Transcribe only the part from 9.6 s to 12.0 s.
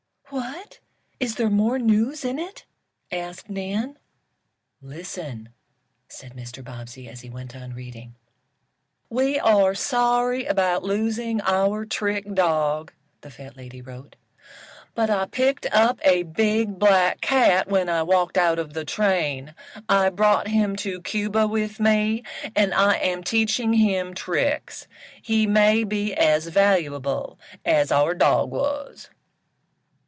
sorry about losing our